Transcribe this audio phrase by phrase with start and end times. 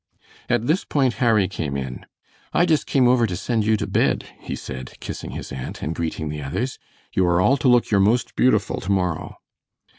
[0.49, 2.07] At this point Harry came in.
[2.53, 5.93] "I just came over to send you to bed," he said, kissing his aunt, and
[5.93, 6.79] greeting the others.
[7.13, 9.37] "You are all to look your most beautiful to morrow."